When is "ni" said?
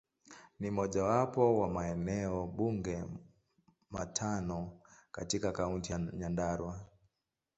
0.59-0.69